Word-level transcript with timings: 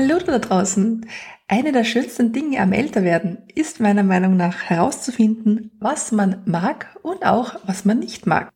Hallo 0.00 0.18
da 0.18 0.38
draußen! 0.38 1.04
Eine 1.46 1.72
der 1.72 1.84
schönsten 1.84 2.32
Dinge 2.32 2.60
am 2.60 2.72
Älterwerden 2.72 3.36
ist 3.54 3.80
meiner 3.80 4.02
Meinung 4.02 4.34
nach 4.34 4.62
herauszufinden, 4.62 5.72
was 5.78 6.10
man 6.10 6.40
mag 6.46 6.96
und 7.02 7.22
auch 7.26 7.56
was 7.66 7.84
man 7.84 7.98
nicht 7.98 8.26
mag. 8.26 8.50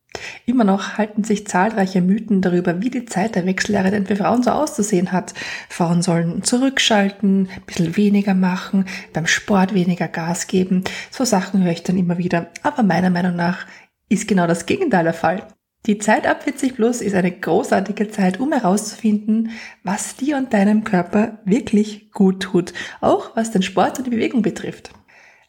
Immer 0.47 0.63
noch 0.63 0.97
halten 0.97 1.23
sich 1.23 1.45
zahlreiche 1.45 2.01
Mythen 2.01 2.41
darüber, 2.41 2.81
wie 2.81 2.89
die 2.89 3.05
Zeit 3.05 3.35
der 3.35 3.45
Wechseljahre 3.45 3.91
denn 3.91 4.07
für 4.07 4.15
Frauen 4.15 4.41
so 4.41 4.49
auszusehen 4.49 5.11
hat. 5.11 5.35
Frauen 5.69 6.01
sollen 6.01 6.41
zurückschalten, 6.41 7.47
ein 7.55 7.61
bisschen 7.67 7.95
weniger 7.95 8.33
machen, 8.33 8.85
beim 9.13 9.27
Sport 9.27 9.75
weniger 9.75 10.07
Gas 10.07 10.47
geben. 10.47 10.83
So 11.11 11.25
Sachen 11.25 11.63
höre 11.63 11.73
ich 11.73 11.83
dann 11.83 11.99
immer 11.99 12.17
wieder. 12.17 12.47
Aber 12.63 12.81
meiner 12.81 13.11
Meinung 13.11 13.35
nach 13.35 13.67
ist 14.09 14.27
genau 14.27 14.47
das 14.47 14.65
Gegenteil 14.65 15.03
der 15.03 15.13
Fall. 15.13 15.45
Die 15.85 15.99
Zeit 15.99 16.25
ab 16.25 16.43
40 16.43 16.75
plus 16.75 17.01
ist 17.01 17.13
eine 17.13 17.31
großartige 17.31 18.09
Zeit, 18.09 18.39
um 18.39 18.51
herauszufinden, 18.51 19.51
was 19.83 20.15
dir 20.15 20.37
und 20.37 20.51
deinem 20.51 20.83
Körper 20.83 21.37
wirklich 21.45 22.11
gut 22.11 22.41
tut, 22.41 22.73
auch 23.01 23.35
was 23.35 23.51
den 23.51 23.61
Sport 23.61 23.99
und 23.99 24.07
die 24.07 24.11
Bewegung 24.11 24.41
betrifft. 24.41 24.91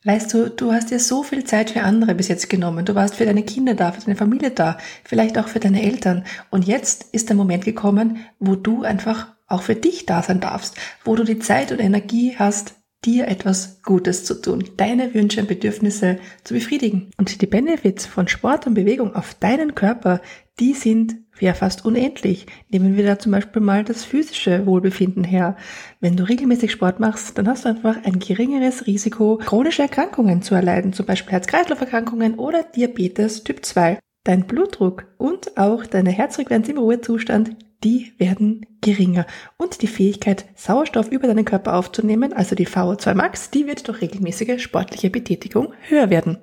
Weißt 0.05 0.33
du, 0.35 0.51
du 0.51 0.73
hast 0.73 0.91
dir 0.91 1.01
so 1.01 1.23
viel 1.23 1.45
Zeit 1.45 1.71
für 1.71 1.83
andere 1.83 2.15
bis 2.15 2.29
jetzt 2.29 2.51
genommen. 2.51 2.85
Du 2.85 2.95
warst 2.95 3.15
für 3.17 3.25
deine 3.25 3.43
Kinder 3.43 3.75
da, 3.75 3.93
für 3.93 4.03
deine 4.03 4.15
Familie 4.15 4.51
da, 4.51 4.79
vielleicht 5.05 5.39
auch 5.39 5.49
für 5.49 5.59
deine 5.59 5.83
Eltern. 5.83 6.25
Und 6.51 6.67
jetzt 6.67 7.07
ist 7.13 7.29
der 7.29 7.35
Moment 7.37 7.65
gekommen, 7.65 8.19
wo 8.39 8.55
du 8.55 8.83
einfach 8.83 9.29
auch 9.49 9.63
für 9.63 9.75
dich 9.75 10.07
da 10.07 10.23
sein 10.23 10.39
darfst, 10.41 10.77
wo 11.05 11.17
du 11.17 11.25
die 11.25 11.39
Zeit 11.39 11.73
und 11.73 11.81
Energie 11.81 12.37
hast, 12.39 12.76
dir 13.05 13.29
etwas 13.29 13.83
Gutes 13.83 14.25
zu 14.25 14.41
tun, 14.41 14.65
deine 14.77 15.15
Wünsche 15.15 15.41
und 15.41 15.49
Bedürfnisse 15.49 16.19
zu 16.45 16.55
befriedigen. 16.55 17.11
Und 17.19 17.41
die 17.41 17.47
Benefits 17.47 18.07
von 18.07 18.29
Sport 18.29 18.67
und 18.67 18.75
Bewegung 18.75 19.15
auf 19.15 19.35
deinen 19.35 19.75
Körper, 19.75 20.21
die 20.59 20.73
sind 20.73 21.17
ja 21.39 21.55
fast 21.55 21.85
unendlich. 21.85 22.47
Nehmen 22.71 22.97
wir 22.97 23.05
da 23.05 23.19
zum 23.19 23.33
Beispiel 23.33 23.63
mal 23.63 23.85
das 23.85 24.05
physische 24.05 24.67
Wohlbefinden 24.67 25.23
her. 25.23 25.57
Wenn 26.01 26.17
du 26.17 26.25
regelmäßig 26.25 26.73
Sport 26.73 26.99
machst, 26.99 27.37
dann 27.37 27.47
hast 27.49 27.65
du 27.65 27.69
einfach 27.69 27.97
ein 28.05 28.19
geringeres 28.19 28.87
Risiko, 28.87 29.39
chronische 29.39 29.83
Erkrankungen 29.83 30.43
zu 30.43 30.55
erleiden, 30.55 30.93
zum 30.93 31.07
Beispiel 31.07 31.33
Herz-Kreislauf-Erkrankungen 31.33 32.35
oder 32.37 32.63
Diabetes 32.63 33.45
Typ 33.45 33.65
2. 33.65 33.99
Dein 34.25 34.47
Blutdruck 34.47 35.07
und 35.19 35.57
auch 35.57 35.87
deine 35.87 36.11
Herzfrequenz 36.11 36.69
im 36.69 36.79
Ruhezustand 36.79 37.57
die 37.85 38.13
werden 38.19 38.67
geringer. 38.81 39.27
Und 39.57 39.83
die 39.83 39.87
Fähigkeit, 39.87 40.47
Sauerstoff 40.55 41.09
über 41.09 41.27
deinen 41.27 41.45
Körper 41.45 41.75
aufzunehmen, 41.75 42.33
also 42.33 42.55
die 42.55 42.67
VO2 42.67 43.15
Max, 43.15 43.51
die 43.51 43.67
wird 43.67 43.87
durch 43.89 44.01
regelmäßige 44.01 44.63
sportliche 44.63 45.11
Betätigung 45.11 45.73
höher 45.89 46.11
werden. 46.11 46.39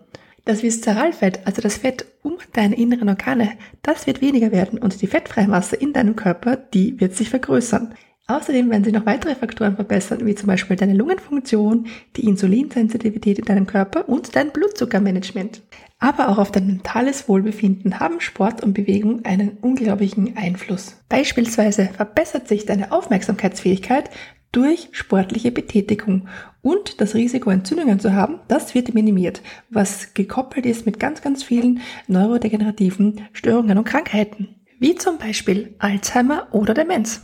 Das 0.46 0.62
Viszeralfett, 0.62 1.40
also 1.46 1.62
das 1.62 1.78
Fett 1.78 2.06
um 2.22 2.38
deine 2.52 2.76
inneren 2.76 3.08
Organe, 3.08 3.52
das 3.82 4.08
wird 4.08 4.22
weniger 4.22 4.52
werden 4.52 4.78
und 4.78 5.02
die 5.02 5.08
fettfreie 5.08 5.48
Masse 5.48 5.78
in 5.78 5.94
deinem 5.94 6.18
Körper, 6.18 6.58
die 6.58 7.00
wird 7.00 7.16
sich 7.16 7.30
vergrößern. 7.30 7.96
Außerdem 8.28 8.70
werden 8.70 8.86
sich 8.86 8.94
noch 8.94 9.06
weitere 9.06 9.36
Faktoren 9.36 9.76
verbessern, 9.76 10.26
wie 10.26 10.36
zum 10.36 10.48
Beispiel 10.48 10.78
deine 10.78 10.94
Lungenfunktion, 10.94 11.88
die 12.16 12.26
Insulinsensitivität 12.26 13.40
in 13.40 13.46
deinem 13.46 13.68
Körper 13.68 14.08
und 14.08 14.36
dein 14.36 14.52
Blutzuckermanagement. 14.52 15.62
Aber 16.04 16.28
auch 16.28 16.38
auf 16.38 16.52
dein 16.52 16.68
mentales 16.68 17.30
Wohlbefinden 17.30 18.02
haben 18.02 18.20
Sport 18.20 18.62
und 18.62 18.74
Bewegung 18.74 19.24
einen 19.24 19.52
unglaublichen 19.62 20.36
Einfluss. 20.36 20.98
Beispielsweise 21.08 21.86
verbessert 21.96 22.50
sich 22.50 22.66
deine 22.66 22.92
Aufmerksamkeitsfähigkeit 22.92 24.10
durch 24.52 24.90
sportliche 24.92 25.54
Betätigung. 25.54 26.28
Und 26.62 27.00
das 27.00 27.16
Risiko, 27.16 27.52
Entzündungen 27.52 28.02
zu 28.02 28.12
haben, 28.12 28.42
das 28.50 28.76
wird 28.76 28.94
minimiert, 28.94 29.42
was 29.70 30.14
gekoppelt 30.14 30.66
ist 30.66 30.86
mit 30.86 31.00
ganz, 31.00 31.22
ganz 31.22 31.42
vielen 31.42 31.80
neurodegenerativen 32.08 33.22
Störungen 33.32 33.78
und 33.78 33.86
Krankheiten, 33.86 34.56
wie 34.80 34.96
zum 34.96 35.18
Beispiel 35.18 35.74
Alzheimer 35.80 36.50
oder 36.52 36.74
Demenz 36.74 37.22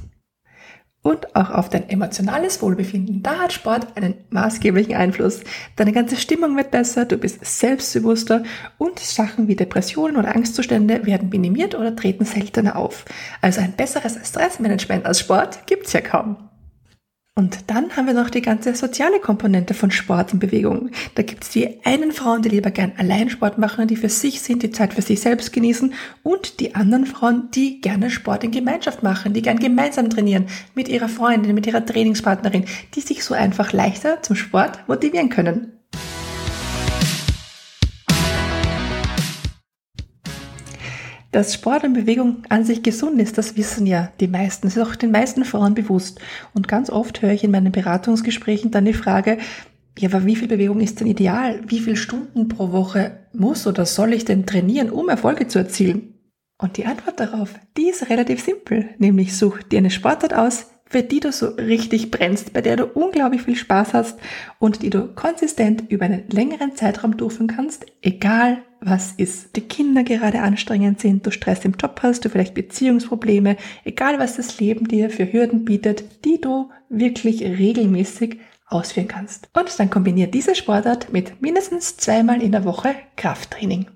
und 1.10 1.36
auch 1.36 1.50
auf 1.50 1.70
dein 1.70 1.90
emotionales 1.90 2.62
Wohlbefinden. 2.62 3.24
Da 3.24 3.40
hat 3.40 3.52
Sport 3.52 3.88
einen 3.98 4.14
maßgeblichen 4.30 4.94
Einfluss. 4.94 5.42
Deine 5.76 5.92
ganze 5.92 6.16
Stimmung 6.18 6.56
wird 6.56 6.70
besser, 6.70 7.06
du 7.06 7.18
bist 7.18 7.44
selbstbewusster 7.44 8.44
und 8.78 9.00
Sachen 9.00 9.48
wie 9.48 9.56
Depressionen 9.56 10.18
oder 10.18 10.36
Angstzustände 10.36 11.08
werden 11.08 11.30
minimiert 11.30 11.74
oder 11.74 11.96
treten 11.96 12.26
seltener 12.26 12.76
auf. 12.76 13.06
Also 13.42 13.60
ein 13.60 13.74
besseres 13.74 14.20
Stressmanagement 14.24 15.08
als 15.08 15.20
Sport 15.20 15.66
gibt's 15.66 15.94
ja 15.94 16.02
kaum. 16.02 16.49
Und 17.40 17.58
dann 17.68 17.96
haben 17.96 18.06
wir 18.06 18.14
noch 18.14 18.30
die 18.30 18.42
ganze 18.42 18.76
soziale 18.76 19.22
Komponente 19.22 19.74
von 19.74 19.92
Sport 19.92 20.34
und 20.34 20.40
Bewegung. 20.40 20.90
Da 21.16 21.24
gibt 21.24 21.46
es 21.46 21.50
die 21.52 21.80
einen 21.86 22.12
Frauen, 22.12 22.42
die 22.42 22.50
lieber 22.50 22.70
gern 22.70 22.92
allein 22.98 23.30
Sport 23.30 23.58
machen, 23.58 23.88
die 23.88 23.96
für 23.96 24.10
sich 24.10 24.42
sind, 24.42 24.62
die 24.62 24.72
Zeit 24.72 24.94
für 24.94 25.02
sich 25.02 25.22
selbst 25.22 25.54
genießen 25.54 25.94
und 26.22 26.60
die 26.60 26.76
anderen 26.76 27.06
Frauen, 27.06 27.48
die 27.56 27.80
gerne 27.80 28.10
Sport 28.10 28.44
in 28.44 28.52
Gemeinschaft 28.52 29.04
machen, 29.04 29.32
die 29.32 29.42
gern 29.42 29.58
gemeinsam 29.58 30.10
trainieren 30.10 30.48
mit 30.76 30.90
ihrer 30.90 31.08
Freundin, 31.08 31.56
mit 31.56 31.66
ihrer 31.66 31.86
Trainingspartnerin, 31.86 32.66
die 32.96 33.00
sich 33.00 33.24
so 33.24 33.34
einfach 33.34 33.72
leichter 33.72 34.22
zum 34.22 34.36
Sport 34.36 34.86
motivieren 34.90 35.30
können. 35.30 35.80
Dass 41.32 41.54
Sport 41.54 41.84
und 41.84 41.94
Bewegung 41.94 42.44
an 42.50 42.66
sich 42.66 42.82
gesund 42.82 43.22
ist, 43.22 43.38
das 43.38 43.56
wissen 43.56 43.86
ja 43.86 44.12
die 44.20 44.28
meisten. 44.28 44.68
Das 44.68 44.76
ist 44.76 44.84
auch 44.84 44.96
den 44.96 45.12
meisten 45.12 45.46
Frauen 45.46 45.76
bewusst. 45.76 46.20
Und 46.54 46.68
ganz 46.68 46.90
oft 46.90 47.22
höre 47.22 47.32
ich 47.32 47.44
in 47.44 47.52
meinen 47.52 47.72
Beratungsgesprächen 47.72 48.72
dann 48.72 48.86
die 48.86 48.94
Frage, 48.94 49.38
ja, 49.98 50.10
aber 50.10 50.26
wie 50.26 50.36
viel 50.36 50.48
Bewegung 50.48 50.80
ist 50.80 51.00
denn 51.00 51.08
ideal? 51.08 51.60
Wie 51.68 51.80
viele 51.80 51.98
Stunden 51.98 52.48
pro 52.48 52.72
Woche 52.72 53.20
muss 53.34 53.68
oder 53.68 53.86
soll 53.86 54.14
ich 54.14 54.26
denn 54.26 54.46
trainieren, 54.46 54.90
um 54.90 55.10
Erfolge 55.10 55.48
zu 55.48 55.60
erzielen? 55.60 56.14
Und 56.58 56.78
die 56.78 56.86
Antwort 56.86 57.20
darauf, 57.20 57.54
die 57.78 57.90
ist 57.90 58.10
relativ 58.10 58.44
simpel, 58.44 58.90
nämlich 58.98 59.36
such 59.36 59.62
dir 59.64 59.80
eine 59.80 59.92
Sportart 59.92 60.34
aus, 60.34 60.68
für 60.90 61.04
die 61.04 61.20
du 61.20 61.32
so 61.32 61.50
richtig 61.50 62.12
brennst, 62.12 62.52
bei 62.52 62.62
der 62.62 62.76
du 62.76 62.86
unglaublich 62.86 63.44
viel 63.44 63.56
Spaß 63.56 63.94
hast 63.94 64.20
und 64.58 64.82
die 64.82 64.90
du 64.90 65.08
konsistent 65.14 65.90
über 65.90 66.06
einen 66.06 66.28
längeren 66.30 66.76
Zeitraum 66.76 67.16
durchführen 67.16 67.48
kannst, 67.48 67.86
egal 68.02 68.64
was 68.82 69.12
ist. 69.12 69.56
Die 69.56 69.62
Kinder 69.62 70.04
gerade 70.04 70.42
anstrengend 70.42 71.00
sind, 71.00 71.26
du 71.26 71.32
Stress 71.32 71.64
im 71.66 71.74
Job 71.74 72.00
hast, 72.02 72.26
du 72.26 72.30
vielleicht 72.30 72.54
Beziehungsprobleme, 72.54 73.58
egal 73.84 74.20
was 74.20 74.38
das 74.38 74.60
Leben 74.60 74.88
dir 74.88 75.10
für 75.10 75.32
Hürden 75.32 75.64
bietet, 75.64 76.26
die 76.26 76.42
du 76.42 76.70
wirklich 76.90 77.44
regelmäßig 77.44 78.40
ausführen 78.68 79.08
kannst. 79.08 79.50
Und 79.54 79.80
dann 79.80 79.90
kombiniert 79.90 80.34
diese 80.34 80.56
Sportart 80.56 81.12
mit 81.12 81.42
mindestens 81.42 81.98
zweimal 81.98 82.42
in 82.42 82.52
der 82.52 82.66
Woche 82.66 82.96
Krafttraining. 83.16 83.88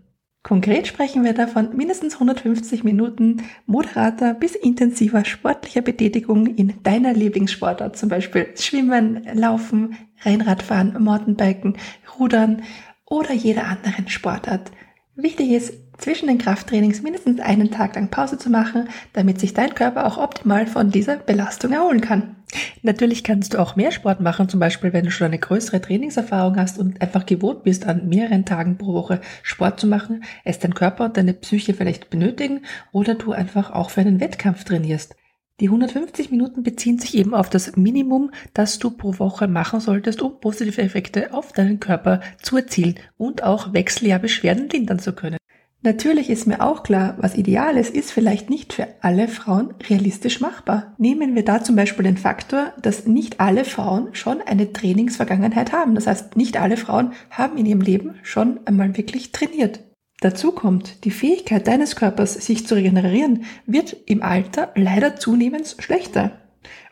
Konkret 0.43 0.87
sprechen 0.87 1.23
wir 1.23 1.33
davon 1.33 1.73
mindestens 1.77 2.15
150 2.15 2.83
Minuten 2.83 3.43
moderater 3.65 4.33
bis 4.33 4.55
intensiver 4.55 5.23
sportlicher 5.23 5.81
Betätigung 5.81 6.47
in 6.47 6.83
deiner 6.83 7.13
Lieblingssportart, 7.13 7.95
zum 7.95 8.09
Beispiel 8.09 8.49
Schwimmen, 8.57 9.23
Laufen, 9.33 9.95
Rennradfahren, 10.25 11.01
Mountainbiken, 11.01 11.77
Rudern 12.19 12.63
oder 13.05 13.33
jeder 13.33 13.67
anderen 13.67 14.09
Sportart. 14.09 14.71
Wichtig 15.16 15.51
ist, 15.51 15.74
zwischen 16.00 16.28
den 16.28 16.40
Krafttrainings 16.40 17.03
mindestens 17.03 17.40
einen 17.40 17.69
Tag 17.69 17.96
lang 17.96 18.09
Pause 18.09 18.39
zu 18.39 18.50
machen, 18.50 18.89
damit 19.13 19.39
sich 19.39 19.54
dein 19.54 19.75
Körper 19.75 20.07
auch 20.07 20.18
optimal 20.18 20.65
von 20.65 20.89
dieser 20.89 21.18
Belastung 21.18 21.71
erholen 21.71 22.01
kann. 22.01 22.36
Natürlich 22.81 23.24
kannst 23.24 23.54
du 23.54 23.60
auch 23.60 23.75
mehr 23.75 23.92
Sport 23.92 24.21
machen, 24.21 24.50
zum 24.50 24.60
Beispiel 24.60 24.92
wenn 24.92 25.06
du 25.06 25.12
schon 25.12 25.27
eine 25.27 25.38
größere 25.38 25.81
Trainingserfahrung 25.81 26.57
hast 26.57 26.80
und 26.80 27.00
einfach 27.01 27.27
gewohnt 27.27 27.63
bist, 27.63 27.86
an 27.86 28.10
mehreren 28.10 28.45
Tagen 28.45 28.77
pro 28.80 28.94
Woche 28.94 29.21
Sport 29.44 29.80
zu 29.80 29.88
machen, 29.88 30.24
es 30.44 30.57
dein 30.57 30.74
Körper 30.74 31.06
und 31.06 31.18
deine 31.18 31.33
Psyche 31.33 31.75
vielleicht 31.75 32.09
benötigen 32.09 32.62
oder 32.92 33.13
du 33.13 33.31
einfach 33.31 33.71
auch 33.71 33.92
für 33.92 34.01
einen 34.01 34.19
Wettkampf 34.19 34.63
trainierst. 34.63 35.16
Die 35.59 35.67
150 35.67 36.31
Minuten 36.31 36.63
beziehen 36.63 36.97
sich 36.97 37.15
eben 37.15 37.35
auf 37.35 37.47
das 37.47 37.75
Minimum, 37.75 38.31
das 38.55 38.79
du 38.79 38.89
pro 38.89 39.19
Woche 39.19 39.47
machen 39.47 39.79
solltest, 39.79 40.23
um 40.23 40.39
positive 40.39 40.81
Effekte 40.81 41.31
auf 41.31 41.51
deinen 41.51 41.79
Körper 41.79 42.21
zu 42.41 42.57
erzielen 42.57 42.95
und 43.17 43.44
auch 43.44 43.71
Wechseljahrbeschwerden 43.71 44.67
lindern 44.69 44.97
zu 44.97 45.13
können. 45.13 45.38
Natürlich 45.83 46.29
ist 46.29 46.47
mir 46.47 46.61
auch 46.61 46.81
klar, 46.81 47.17
was 47.19 47.35
ideal 47.35 47.77
ist, 47.77 47.94
ist 47.94 48.11
vielleicht 48.11 48.50
nicht 48.50 48.73
für 48.73 48.88
alle 49.01 49.27
Frauen 49.27 49.73
realistisch 49.89 50.39
machbar. 50.39 50.95
Nehmen 50.97 51.35
wir 51.35 51.45
da 51.45 51.61
zum 51.61 51.75
Beispiel 51.75 52.06
den 52.06 52.17
Faktor, 52.17 52.73
dass 52.81 53.06
nicht 53.06 53.39
alle 53.39 53.65
Frauen 53.65 54.15
schon 54.15 54.41
eine 54.41 54.71
Trainingsvergangenheit 54.73 55.71
haben. 55.71 55.94
Das 55.94 56.07
heißt, 56.07 56.35
nicht 56.35 56.57
alle 56.57 56.77
Frauen 56.77 57.11
haben 57.29 57.57
in 57.57 57.65
ihrem 57.65 57.81
Leben 57.81 58.15
schon 58.23 58.61
einmal 58.65 58.95
wirklich 58.97 59.33
trainiert. 59.33 59.81
Dazu 60.23 60.53
kommt, 60.53 61.03
die 61.03 61.11
Fähigkeit 61.11 61.67
deines 61.67 61.97
Körpers, 61.97 62.35
sich 62.35 62.65
zu 62.65 62.75
regenerieren, 62.75 63.43
wird 63.65 63.97
im 64.05 64.23
Alter 64.23 64.71
leider 64.73 65.17
zunehmend 65.17 65.75
schlechter. 65.79 66.39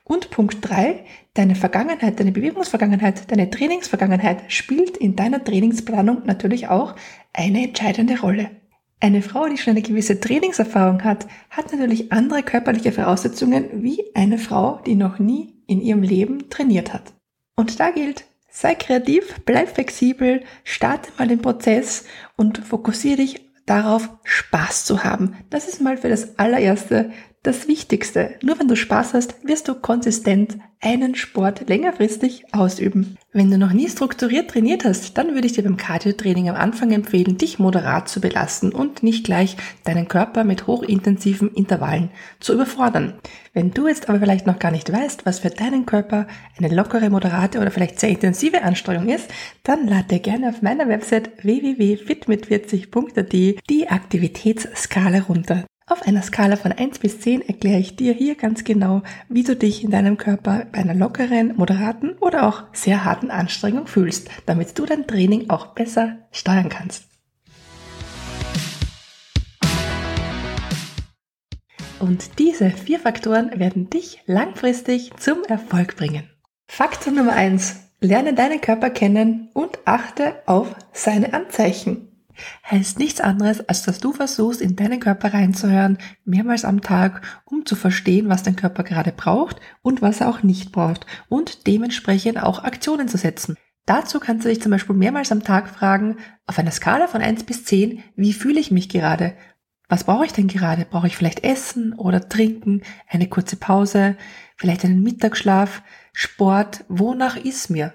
Und 0.04 0.32
Punkt 0.32 0.58
drei: 0.60 1.06
deine 1.34 1.56
Vergangenheit, 1.56 2.20
deine 2.20 2.34
Bewegungsvergangenheit, 2.34 3.32
deine 3.32 3.50
Trainingsvergangenheit 3.50 4.52
spielt 4.52 4.98
in 4.98 5.16
deiner 5.16 5.42
Trainingsplanung 5.42 6.24
natürlich 6.26 6.68
auch 6.68 6.94
eine 7.32 7.64
entscheidende 7.64 8.20
Rolle. 8.20 8.52
Eine 9.00 9.22
Frau, 9.22 9.48
die 9.48 9.58
schon 9.58 9.72
eine 9.72 9.82
gewisse 9.82 10.20
Trainingserfahrung 10.20 11.06
hat, 11.06 11.26
hat 11.50 11.72
natürlich 11.72 12.12
andere 12.12 12.44
körperliche 12.44 12.92
Voraussetzungen 12.92 13.82
wie 13.82 14.04
eine 14.14 14.40
Frau, 14.40 14.82
die 14.86 14.96
noch 14.96 15.20
nie 15.20 15.56
in 15.68 15.80
ihrem 15.80 16.04
Leben 16.04 16.50
trainiert 16.50 16.92
hat. 16.92 17.14
Und 17.56 17.80
da 17.80 17.92
gilt, 17.92 18.26
sei 18.52 18.76
kreativ, 18.76 19.42
bleib 19.46 19.70
flexibel, 19.70 20.44
starte 20.64 21.12
mal 21.18 21.28
den 21.28 21.42
Prozess 21.42 22.06
und 22.36 22.60
fokussiere 22.60 23.18
dich 23.18 23.50
darauf, 23.66 24.10
Spaß 24.24 24.86
zu 24.86 25.04
haben. 25.04 25.38
Das 25.50 25.68
ist 25.68 25.82
mal 25.82 25.98
für 25.98 26.10
das 26.10 26.38
allererste 26.38 27.12
das 27.44 27.68
Wichtigste. 27.68 28.36
Nur 28.44 28.60
wenn 28.60 28.68
du 28.68 28.76
Spaß 28.76 29.16
hast, 29.16 29.36
wirst 29.44 29.68
du 29.68 29.74
konsistent 29.74 30.60
einen 30.80 31.16
Sport 31.16 31.70
längerfristig 31.70 32.46
ausüben. 32.54 33.18
Wenn 33.34 33.50
du 33.50 33.58
noch 33.58 33.72
nie 33.72 33.88
strukturiert 33.88 34.52
trainiert 34.52 34.84
hast, 34.84 35.18
dann 35.18 35.34
würde 35.34 35.48
ich 35.48 35.54
dir 35.54 35.64
beim 35.64 35.78
Cardio-Training 35.78 36.50
am 36.50 36.56
Anfang 36.56 36.92
empfehlen, 36.92 37.38
dich 37.38 37.60
moderat 37.60 38.10
zu 38.10 38.20
belasten 38.20 38.72
und 38.72 39.04
nicht 39.04 39.26
gleich 39.26 39.58
deinen 39.84 40.08
Körper 40.08 40.44
mit 40.44 40.68
hochintensiven 40.68 41.54
Intervallen 41.54 42.10
zu 42.40 42.54
überfordern. 42.54 43.14
Wenn 43.54 43.72
du 43.72 43.88
jetzt 43.88 44.10
aber 44.10 44.20
vielleicht 44.20 44.48
noch 44.48 44.60
gar 44.60 44.72
nicht 44.72 44.92
weißt, 44.92 45.26
was 45.26 45.40
für 45.40 45.50
deinen 45.50 45.86
Körper 45.86 46.28
eine 46.58 46.74
lockere, 46.74 47.10
moderate 47.10 47.60
oder 47.60 47.72
vielleicht 47.72 48.00
sehr 48.00 48.10
intensive 48.10 48.64
Anstrengung 48.64 49.10
ist, 49.10 49.30
dann 49.64 49.88
lade 49.88 50.08
dir 50.10 50.20
gerne 50.20 50.50
auf 50.50 50.62
meiner 50.62 50.88
Website 50.88 51.44
www.fitmit40.at 51.44 53.70
die 53.70 53.88
Aktivitätsskala 53.88 55.20
runter. 55.20 55.66
Auf 55.88 56.04
einer 56.04 56.22
Skala 56.22 56.56
von 56.56 56.72
1 56.72 57.00
bis 57.00 57.20
10 57.22 57.42
erkläre 57.42 57.80
ich 57.80 57.96
dir 57.96 58.14
hier 58.14 58.36
ganz 58.36 58.64
genau, 58.64 59.02
wie 59.30 59.44
du 59.44 59.56
dich 59.56 59.84
in 59.84 59.92
deinem 59.92 60.16
Körper 60.16 60.66
bei 60.72 60.80
einer 60.80 60.94
lockeren, 60.94 61.56
moderaten 61.58 62.14
oder 62.20 62.48
auch 62.48 62.64
sehr 62.72 63.04
harten 63.04 63.32
Anstrengung 63.32 63.88
fühlst, 63.88 64.30
damit 64.46 64.78
du 64.78 64.86
dein 64.86 65.08
Training 65.08 65.50
auch 65.50 65.68
besser 65.68 66.20
steuern 66.32 66.70
kannst. 66.70 67.06
Und 72.00 72.40
diese 72.40 72.70
vier 72.72 73.00
Faktoren 73.00 73.60
werden 73.60 73.90
dich 73.90 74.22
langfristig 74.26 75.12
zum 75.18 75.44
Erfolg 75.44 75.98
bringen. 75.98 76.30
Faktor 76.68 77.14
Nummer 77.14 77.34
1. 77.34 77.90
Lerne 78.00 78.34
deinen 78.34 78.62
Körper 78.62 78.90
kennen 78.90 79.50
und 79.54 79.80
achte 79.86 80.36
auf 80.48 80.74
seine 80.94 81.34
Anzeichen 81.34 82.11
heißt 82.70 83.00
nichts 83.00 83.22
anderes, 83.22 83.68
als 83.68 83.84
dass 83.84 84.00
du 84.00 84.14
versuchst, 84.14 84.62
in 84.62 84.76
deinen 84.76 85.00
Körper 85.00 85.34
reinzuhören, 85.34 85.98
mehrmals 86.26 86.66
am 86.66 86.82
Tag, 86.82 87.22
um 87.46 87.66
zu 87.66 87.76
verstehen, 87.76 88.30
was 88.30 88.44
dein 88.44 88.56
Körper 88.56 88.84
gerade 88.84 89.12
braucht 89.12 89.58
und 89.82 90.02
was 90.02 90.22
er 90.22 90.30
auch 90.30 90.44
nicht 90.44 90.72
braucht 90.72 91.06
und 91.30 91.68
dementsprechend 91.68 92.42
auch 92.42 92.64
Aktionen 92.64 93.08
zu 93.08 93.18
setzen. 93.18 93.58
Dazu 93.86 94.20
kannst 94.20 94.46
du 94.46 94.50
dich 94.50 94.62
zum 94.62 94.72
Beispiel 94.72 94.96
mehrmals 94.96 95.32
am 95.32 95.44
Tag 95.44 95.70
fragen, 95.70 96.18
auf 96.46 96.60
einer 96.60 96.72
Skala 96.72 97.08
von 97.08 97.22
1 97.22 97.44
bis 97.44 97.66
10, 97.66 98.04
wie 98.16 98.34
fühle 98.34 98.60
ich 98.60 98.72
mich 98.72 98.90
gerade? 98.90 99.34
Was 99.90 100.06
brauche 100.06 100.26
ich 100.26 100.32
denn 100.32 100.48
gerade? 100.48 100.86
Brauche 100.90 101.08
ich 101.08 101.18
vielleicht 101.18 101.44
Essen 101.44 101.94
oder 101.94 102.30
Trinken, 102.30 102.82
eine 103.10 103.28
kurze 103.28 103.58
Pause, 103.58 104.16
vielleicht 104.56 104.86
einen 104.86 105.04
Mittagsschlaf, 105.04 105.82
Sport? 106.14 106.86
Wonach 106.88 107.36
ist 107.36 107.70
mir? 107.70 107.94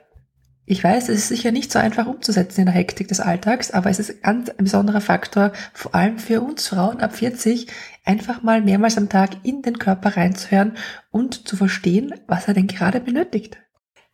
Ich 0.68 0.82
weiß, 0.82 1.08
es 1.08 1.18
ist 1.18 1.28
sicher 1.28 1.52
nicht 1.52 1.70
so 1.70 1.78
einfach 1.78 2.06
umzusetzen 2.06 2.60
in 2.60 2.66
der 2.66 2.74
Hektik 2.74 3.06
des 3.06 3.20
Alltags, 3.20 3.70
aber 3.70 3.88
es 3.88 4.00
ist 4.00 4.10
ein 4.10 4.44
ganz 4.44 4.50
besonderer 4.56 5.00
Faktor, 5.00 5.52
vor 5.72 5.94
allem 5.94 6.18
für 6.18 6.40
uns 6.40 6.66
Frauen 6.66 7.00
ab 7.00 7.14
40, 7.14 7.68
einfach 8.04 8.42
mal 8.42 8.62
mehrmals 8.62 8.98
am 8.98 9.08
Tag 9.08 9.30
in 9.44 9.62
den 9.62 9.78
Körper 9.78 10.16
reinzuhören 10.16 10.76
und 11.12 11.46
zu 11.46 11.56
verstehen, 11.56 12.14
was 12.26 12.48
er 12.48 12.54
denn 12.54 12.66
gerade 12.66 12.98
benötigt. 12.98 13.58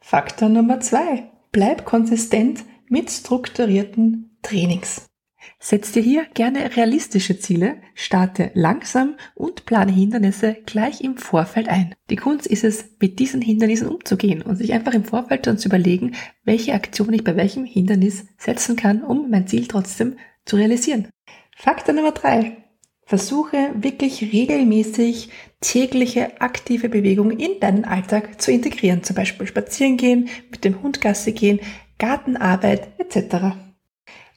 Faktor 0.01 0.51
Nummer 0.51 0.81
zwei. 0.81 1.31
Bleib 1.53 1.87
konsistent 1.87 2.65
mit 2.87 3.11
strukturierten 3.11 4.37
Trainings. 4.43 5.12
Setz 5.59 5.93
dir 5.93 6.03
hier 6.03 6.27
gerne 6.35 6.77
realistische 6.77 7.39
Ziele, 7.39 7.77
starte 7.95 8.51
langsam 8.55 9.17
und 9.35 9.65
plane 9.67 9.93
Hindernisse 9.93 10.57
gleich 10.67 11.01
im 11.01 11.17
Vorfeld 11.17 11.69
ein. 11.69 11.95
Die 12.11 12.17
Kunst 12.17 12.47
ist 12.47 12.65
es, 12.65 12.85
mit 13.01 13.19
diesen 13.19 13.41
Hindernissen 13.41 13.89
umzugehen 13.89 14.43
und 14.43 14.57
sich 14.57 14.73
einfach 14.73 14.95
im 14.95 15.05
Vorfeld 15.05 15.47
schon 15.47 15.59
zu 15.59 15.69
überlegen, 15.69 16.15
welche 16.45 16.75
Aktion 16.75 17.13
ich 17.13 17.25
bei 17.25 17.37
welchem 17.37 17.65
Hindernis 17.65 18.27
setzen 18.39 18.77
kann, 18.77 19.03
um 19.03 19.31
mein 19.31 19.47
Ziel 19.47 19.67
trotzdem 19.67 20.17
zu 20.45 20.57
realisieren. 20.57 21.09
Faktor 21.57 21.95
Nummer 21.95 22.13
drei. 22.13 22.57
Versuche 23.05 23.71
wirklich 23.75 24.33
regelmäßig 24.33 25.29
tägliche 25.61 26.41
aktive 26.41 26.89
Bewegung 26.89 27.31
in 27.31 27.61
deinen 27.61 27.85
Alltag 27.85 28.41
zu 28.41 28.51
integrieren, 28.51 29.03
zum 29.03 29.17
Beispiel 29.17 29.47
spazieren 29.47 29.97
gehen, 29.97 30.29
mit 30.51 30.65
dem 30.65 30.83
Hund 30.83 31.01
Gasse 31.01 31.33
gehen, 31.33 31.61
Gartenarbeit 31.99 32.89
etc. 32.99 33.72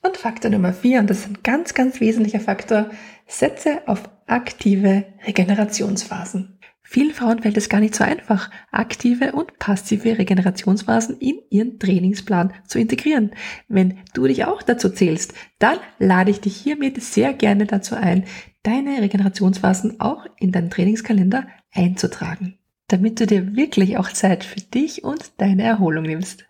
Und 0.05 0.17
Faktor 0.17 0.51
Nummer 0.51 0.71
vier, 0.71 0.99
und 0.99 1.09
das 1.09 1.21
ist 1.21 1.29
ein 1.29 1.39
ganz, 1.41 1.73
ganz 1.73 1.99
wesentlicher 1.99 2.39
Faktor, 2.39 2.91
setze 3.25 3.87
auf 3.87 4.03
aktive 4.27 5.05
Regenerationsphasen. 5.25 6.59
Vielen 6.83 7.11
Frauen 7.11 7.41
fällt 7.41 7.57
es 7.57 7.69
gar 7.69 7.79
nicht 7.79 7.95
so 7.95 8.03
einfach, 8.03 8.51
aktive 8.71 9.31
und 9.31 9.57
passive 9.57 10.19
Regenerationsphasen 10.19 11.17
in 11.17 11.39
ihren 11.49 11.79
Trainingsplan 11.79 12.53
zu 12.67 12.77
integrieren. 12.77 13.31
Wenn 13.67 13.97
du 14.13 14.27
dich 14.27 14.45
auch 14.45 14.61
dazu 14.61 14.91
zählst, 14.91 15.33
dann 15.57 15.79
lade 15.97 16.29
ich 16.29 16.39
dich 16.39 16.55
hiermit 16.55 17.01
sehr 17.01 17.33
gerne 17.33 17.65
dazu 17.65 17.95
ein, 17.95 18.25
deine 18.61 19.01
Regenerationsphasen 19.01 19.99
auch 19.99 20.27
in 20.37 20.51
deinen 20.51 20.69
Trainingskalender 20.69 21.47
einzutragen, 21.73 22.59
damit 22.89 23.19
du 23.19 23.25
dir 23.25 23.55
wirklich 23.55 23.97
auch 23.97 24.09
Zeit 24.11 24.43
für 24.43 24.61
dich 24.61 25.03
und 25.03 25.31
deine 25.41 25.63
Erholung 25.63 26.03
nimmst. 26.03 26.45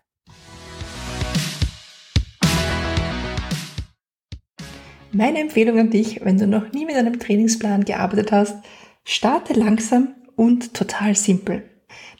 Meine 5.16 5.40
Empfehlung 5.40 5.78
an 5.78 5.88
dich, 5.88 6.20
wenn 6.24 6.36
du 6.36 6.46
noch 6.46 6.72
nie 6.72 6.84
mit 6.84 6.94
einem 6.94 7.18
Trainingsplan 7.18 7.86
gearbeitet 7.86 8.32
hast, 8.32 8.58
starte 9.02 9.54
langsam 9.54 10.08
und 10.34 10.74
total 10.74 11.14
simpel. 11.14 11.62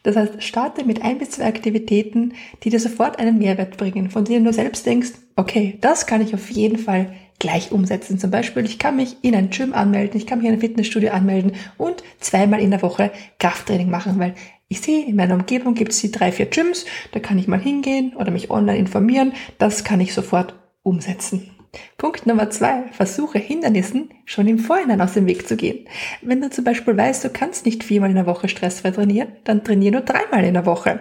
Das 0.01 0.15
heißt, 0.15 0.41
starte 0.41 0.83
mit 0.83 1.03
ein 1.03 1.19
bis 1.19 1.29
zwei 1.29 1.45
Aktivitäten, 1.45 2.33
die 2.63 2.71
dir 2.71 2.79
sofort 2.79 3.19
einen 3.19 3.37
Mehrwert 3.37 3.77
bringen, 3.77 4.09
von 4.09 4.25
denen 4.25 4.45
du 4.45 4.51
selbst 4.51 4.87
denkst, 4.87 5.11
okay, 5.35 5.77
das 5.79 6.07
kann 6.07 6.21
ich 6.21 6.33
auf 6.33 6.49
jeden 6.49 6.79
Fall 6.79 7.13
gleich 7.37 7.71
umsetzen. 7.71 8.17
Zum 8.17 8.31
Beispiel, 8.31 8.65
ich 8.65 8.79
kann 8.79 8.95
mich 8.95 9.17
in 9.21 9.35
ein 9.35 9.51
Gym 9.51 9.75
anmelden, 9.75 10.19
ich 10.19 10.25
kann 10.25 10.39
mich 10.39 10.47
in 10.47 10.55
ein 10.55 10.59
Fitnessstudio 10.59 11.11
anmelden 11.11 11.51
und 11.77 12.01
zweimal 12.19 12.61
in 12.61 12.71
der 12.71 12.81
Woche 12.81 13.11
Krafttraining 13.37 13.91
machen, 13.91 14.17
weil 14.17 14.33
ich 14.69 14.81
sehe, 14.81 15.05
in 15.05 15.17
meiner 15.17 15.35
Umgebung 15.35 15.75
gibt 15.75 15.91
es 15.91 16.01
die 16.01 16.11
drei, 16.11 16.31
vier 16.31 16.47
Gyms, 16.47 16.87
da 17.11 17.19
kann 17.19 17.37
ich 17.37 17.47
mal 17.47 17.59
hingehen 17.59 18.15
oder 18.15 18.31
mich 18.31 18.49
online 18.49 18.79
informieren, 18.79 19.33
das 19.59 19.83
kann 19.83 20.01
ich 20.01 20.15
sofort 20.15 20.55
umsetzen. 20.81 21.51
Punkt 21.97 22.25
Nummer 22.25 22.49
zwei, 22.49 22.83
versuche 22.91 23.39
Hindernissen 23.39 24.09
schon 24.25 24.47
im 24.47 24.59
Vorhinein 24.59 25.01
aus 25.01 25.13
dem 25.13 25.27
Weg 25.27 25.47
zu 25.47 25.55
gehen. 25.55 25.87
Wenn 26.21 26.41
du 26.41 26.49
zum 26.49 26.63
Beispiel 26.63 26.95
weißt, 26.95 27.23
du 27.23 27.29
kannst 27.29 27.65
nicht 27.65 27.83
viermal 27.83 28.09
in 28.09 28.15
der 28.15 28.25
Woche 28.25 28.49
stressfrei 28.49 28.91
trainieren, 28.91 29.33
dann 29.43 29.63
trainiere 29.63 29.93
nur 29.93 30.01
dreimal 30.01 30.43
in 30.43 30.53
der 30.53 30.65
Woche. 30.65 30.99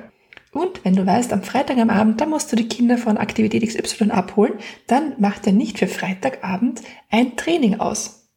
Und 0.53 0.85
wenn 0.85 0.97
du 0.97 1.05
weißt, 1.05 1.33
am 1.33 1.43
Freitag 1.43 1.77
am 1.77 1.91
Abend, 1.91 2.21
da 2.21 2.27
musst 2.27 2.51
du 2.51 2.57
die 2.57 2.69
Kinder 2.69 2.97
von 2.97 3.19
Aktivität 3.19 3.63
XY 3.63 4.11
abholen, 4.11 4.55
dann 4.87 5.13
mach 5.19 5.39
dir 5.39 5.53
nicht 5.53 5.79
für 5.79 5.87
Freitagabend 5.87 6.81
ein 7.11 7.37
Training 7.37 7.79
aus. 7.81 8.31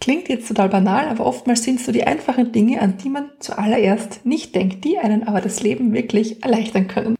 Klingt 0.00 0.28
jetzt 0.28 0.48
total 0.48 0.68
banal, 0.70 1.08
aber 1.08 1.26
oftmals 1.26 1.64
sind 1.64 1.80
es 1.80 1.86
so 1.86 1.92
die 1.92 2.04
einfachen 2.04 2.52
Dinge, 2.52 2.80
an 2.80 2.96
die 2.96 3.10
man 3.10 3.32
zuallererst 3.40 4.24
nicht 4.24 4.54
denkt, 4.54 4.84
die 4.84 4.98
einen 4.98 5.26
aber 5.26 5.40
das 5.40 5.60
Leben 5.60 5.92
wirklich 5.92 6.42
erleichtern 6.42 6.88
können. 6.88 7.16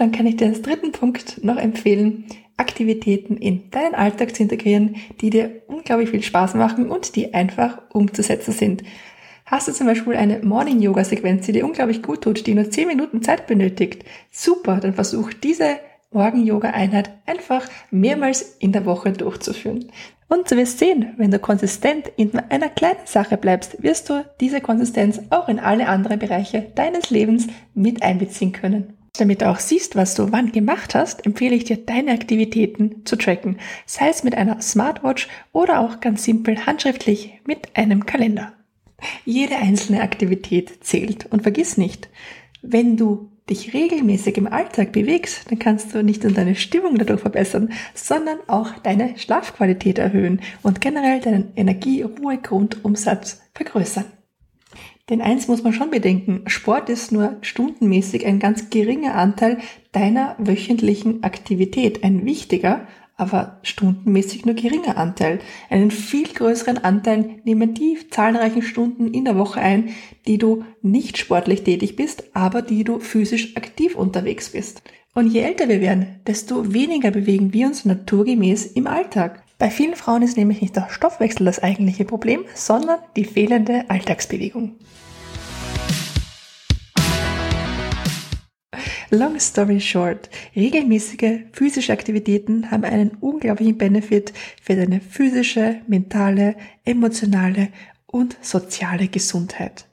Dann 0.00 0.12
kann 0.12 0.24
ich 0.24 0.38
dir 0.38 0.46
als 0.46 0.62
dritten 0.62 0.92
Punkt 0.92 1.44
noch 1.44 1.58
empfehlen, 1.58 2.24
Aktivitäten 2.56 3.36
in 3.36 3.70
deinen 3.70 3.94
Alltag 3.94 4.34
zu 4.34 4.42
integrieren, 4.42 4.96
die 5.20 5.28
dir 5.28 5.60
unglaublich 5.66 6.08
viel 6.08 6.22
Spaß 6.22 6.54
machen 6.54 6.88
und 6.88 7.16
die 7.16 7.34
einfach 7.34 7.82
umzusetzen 7.92 8.52
sind. 8.52 8.82
Hast 9.44 9.68
du 9.68 9.72
zum 9.72 9.86
Beispiel 9.86 10.14
eine 10.14 10.38
Morning-Yoga-Sequenz, 10.38 11.44
die 11.44 11.52
dir 11.52 11.66
unglaublich 11.66 12.02
gut 12.02 12.22
tut, 12.22 12.46
die 12.46 12.54
nur 12.54 12.70
10 12.70 12.88
Minuten 12.88 13.20
Zeit 13.20 13.46
benötigt? 13.46 14.06
Super, 14.30 14.80
dann 14.80 14.94
versuch 14.94 15.34
diese 15.34 15.76
Morgen-Yoga-Einheit 16.12 17.10
einfach 17.26 17.68
mehrmals 17.90 18.56
in 18.58 18.72
der 18.72 18.86
Woche 18.86 19.12
durchzuführen. 19.12 19.92
Und 20.28 20.50
du 20.50 20.56
wirst 20.56 20.78
sehen, 20.78 21.12
wenn 21.18 21.30
du 21.30 21.38
konsistent 21.38 22.10
in 22.16 22.38
einer 22.38 22.70
kleinen 22.70 23.04
Sache 23.04 23.36
bleibst, 23.36 23.82
wirst 23.82 24.08
du 24.08 24.24
diese 24.40 24.62
Konsistenz 24.62 25.20
auch 25.28 25.50
in 25.50 25.58
alle 25.58 25.88
anderen 25.88 26.18
Bereiche 26.18 26.72
deines 26.74 27.10
Lebens 27.10 27.48
mit 27.74 28.02
einbeziehen 28.02 28.52
können. 28.52 28.94
Damit 29.18 29.42
du 29.42 29.48
auch 29.48 29.58
siehst, 29.58 29.96
was 29.96 30.14
du 30.14 30.32
wann 30.32 30.52
gemacht 30.52 30.94
hast, 30.94 31.26
empfehle 31.26 31.54
ich 31.56 31.64
dir, 31.64 31.76
deine 31.76 32.12
Aktivitäten 32.12 33.04
zu 33.04 33.16
tracken, 33.16 33.58
sei 33.84 34.08
es 34.08 34.22
mit 34.22 34.34
einer 34.34 34.60
Smartwatch 34.62 35.28
oder 35.52 35.80
auch 35.80 36.00
ganz 36.00 36.24
simpel 36.24 36.64
handschriftlich 36.64 37.40
mit 37.44 37.76
einem 37.76 38.06
Kalender. 38.06 38.52
Jede 39.24 39.56
einzelne 39.56 40.02
Aktivität 40.02 40.84
zählt 40.84 41.26
und 41.26 41.42
vergiss 41.42 41.76
nicht, 41.76 42.08
wenn 42.62 42.96
du 42.96 43.30
dich 43.48 43.74
regelmäßig 43.74 44.36
im 44.36 44.46
Alltag 44.46 44.92
bewegst, 44.92 45.50
dann 45.50 45.58
kannst 45.58 45.92
du 45.92 46.04
nicht 46.04 46.22
nur 46.22 46.32
deine 46.32 46.54
Stimmung 46.54 46.96
dadurch 46.96 47.20
verbessern, 47.20 47.72
sondern 47.94 48.38
auch 48.46 48.78
deine 48.78 49.18
Schlafqualität 49.18 49.98
erhöhen 49.98 50.40
und 50.62 50.80
generell 50.80 51.20
deinen 51.20 51.52
Energie-Ruhe-Grundumsatz 51.56 53.40
vergrößern. 53.54 54.04
Denn 55.10 55.20
eins 55.20 55.48
muss 55.48 55.64
man 55.64 55.72
schon 55.72 55.90
bedenken, 55.90 56.42
Sport 56.46 56.88
ist 56.88 57.10
nur 57.10 57.36
stundenmäßig 57.42 58.24
ein 58.26 58.38
ganz 58.38 58.70
geringer 58.70 59.16
Anteil 59.16 59.58
deiner 59.90 60.36
wöchentlichen 60.38 61.24
Aktivität, 61.24 62.04
ein 62.04 62.24
wichtiger, 62.24 62.86
aber 63.16 63.58
stundenmäßig 63.64 64.46
nur 64.46 64.54
geringer 64.54 64.96
Anteil. 64.96 65.40
Einen 65.68 65.90
viel 65.90 66.28
größeren 66.28 66.78
Anteil 66.78 67.40
nehmen 67.44 67.74
die 67.74 67.98
zahlreichen 68.08 68.62
Stunden 68.62 69.12
in 69.12 69.24
der 69.24 69.36
Woche 69.36 69.60
ein, 69.60 69.90
die 70.28 70.38
du 70.38 70.64
nicht 70.80 71.18
sportlich 71.18 71.64
tätig 71.64 71.96
bist, 71.96 72.24
aber 72.32 72.62
die 72.62 72.84
du 72.84 73.00
physisch 73.00 73.56
aktiv 73.56 73.96
unterwegs 73.96 74.50
bist. 74.50 74.80
Und 75.12 75.26
je 75.26 75.40
älter 75.40 75.68
wir 75.68 75.80
werden, 75.80 76.20
desto 76.26 76.72
weniger 76.72 77.10
bewegen 77.10 77.52
wir 77.52 77.66
uns 77.66 77.84
naturgemäß 77.84 78.66
im 78.66 78.86
Alltag. 78.86 79.42
Bei 79.60 79.68
vielen 79.68 79.94
Frauen 79.94 80.22
ist 80.22 80.38
nämlich 80.38 80.62
nicht 80.62 80.74
der 80.74 80.88
Stoffwechsel 80.88 81.44
das 81.44 81.62
eigentliche 81.62 82.06
Problem, 82.06 82.46
sondern 82.54 82.98
die 83.14 83.26
fehlende 83.26 83.84
Alltagsbewegung. 83.88 84.76
Long 89.10 89.38
story 89.38 89.78
short, 89.78 90.30
regelmäßige 90.56 91.40
physische 91.52 91.92
Aktivitäten 91.92 92.70
haben 92.70 92.84
einen 92.84 93.10
unglaublichen 93.20 93.76
Benefit 93.76 94.32
für 94.62 94.76
deine 94.76 95.02
physische, 95.02 95.82
mentale, 95.86 96.56
emotionale 96.86 97.68
und 98.06 98.38
soziale 98.40 99.08
Gesundheit. 99.08 99.89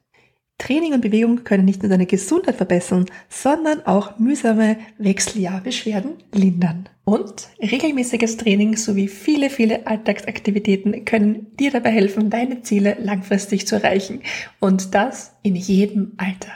Training 0.57 0.93
und 0.93 1.01
Bewegung 1.01 1.43
können 1.43 1.65
nicht 1.65 1.83
nur 1.83 1.89
deine 1.89 2.07
Gesundheit 2.07 2.55
verbessern, 2.55 3.05
sondern 3.29 3.85
auch 3.85 4.17
mühsame 4.17 4.77
Wechseljahrbeschwerden 4.97 6.13
lindern. 6.33 6.89
Und 7.05 7.49
regelmäßiges 7.61 8.37
Training 8.37 8.75
sowie 8.75 9.07
viele, 9.07 9.49
viele 9.49 9.87
Alltagsaktivitäten 9.87 11.05
können 11.05 11.55
dir 11.57 11.71
dabei 11.71 11.91
helfen, 11.91 12.29
deine 12.29 12.63
Ziele 12.63 12.97
langfristig 12.99 13.67
zu 13.67 13.75
erreichen. 13.75 14.21
Und 14.59 14.93
das 14.95 15.35
in 15.43 15.55
jedem 15.55 16.13
Alter. 16.17 16.51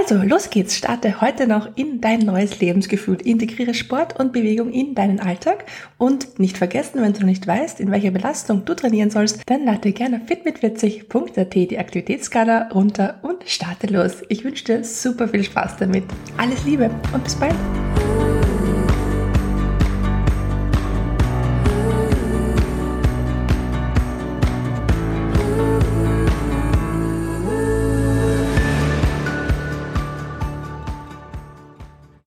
Also, 0.00 0.16
los 0.16 0.50
geht's. 0.50 0.76
Starte 0.76 1.22
heute 1.22 1.46
noch 1.46 1.68
in 1.76 2.00
dein 2.00 2.20
neues 2.20 2.60
Lebensgefühl. 2.60 3.16
Integriere 3.22 3.72
Sport 3.72 4.18
und 4.20 4.32
Bewegung 4.32 4.70
in 4.70 4.94
deinen 4.94 5.18
Alltag. 5.18 5.64
Und 5.96 6.38
nicht 6.38 6.58
vergessen, 6.58 7.00
wenn 7.00 7.14
du 7.14 7.20
noch 7.20 7.28
nicht 7.28 7.46
weißt, 7.46 7.80
in 7.80 7.90
welcher 7.90 8.10
Belastung 8.10 8.64
du 8.64 8.74
trainieren 8.74 9.10
sollst, 9.10 9.42
dann 9.46 9.64
lade 9.64 9.92
gerne 9.92 10.20
fitmit40.at 10.28 11.54
die 11.54 11.78
Aktivitätsskala 11.78 12.68
runter 12.74 13.20
und 13.22 13.44
starte 13.46 13.86
los. 13.86 14.22
Ich 14.28 14.44
wünsche 14.44 14.64
dir 14.64 14.84
super 14.84 15.28
viel 15.28 15.44
Spaß 15.44 15.78
damit. 15.78 16.04
Alles 16.36 16.64
Liebe 16.64 16.90
und 17.12 17.24
bis 17.24 17.36
bald. 17.36 17.54